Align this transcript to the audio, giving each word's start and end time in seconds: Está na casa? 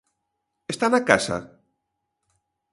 Está 0.71 0.85
na 0.91 0.99
casa? 1.09 1.37